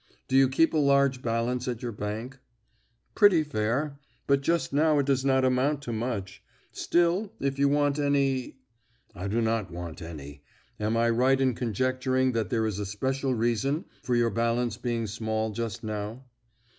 "Do 0.27 0.35
you 0.35 0.49
keep 0.49 0.73
a 0.73 0.79
large 0.79 1.21
balance 1.21 1.67
at 1.67 1.83
your 1.83 1.91
bank?" 1.91 2.39
"Pretty 3.13 3.43
fair; 3.43 3.99
but 4.25 4.41
just 4.41 4.73
now 4.73 4.97
it 4.97 5.05
does 5.05 5.23
not 5.23 5.45
amount 5.45 5.83
to 5.83 5.93
much. 5.93 6.41
Still, 6.71 7.31
if 7.39 7.59
you 7.59 7.69
want 7.69 7.99
any" 7.99 8.57
"I 9.15 9.27
do 9.27 9.41
not 9.41 9.69
want 9.69 10.01
any. 10.01 10.41
Am 10.79 10.97
I 10.97 11.11
right 11.11 11.39
in 11.39 11.53
conjecturing 11.53 12.31
that 12.31 12.49
there 12.49 12.65
is 12.65 12.79
a 12.79 12.85
special 12.87 13.35
reason 13.35 13.85
for 14.01 14.15
your 14.15 14.31
balance 14.31 14.75
being 14.75 15.05
small 15.05 15.51
just 15.51 15.83
now?" 15.83 16.23